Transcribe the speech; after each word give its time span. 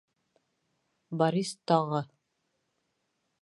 Борис 1.21 1.51
тағы: 1.73 2.01